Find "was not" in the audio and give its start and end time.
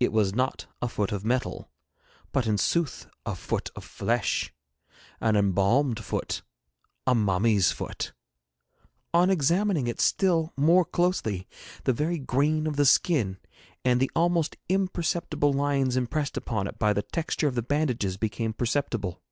0.12-0.66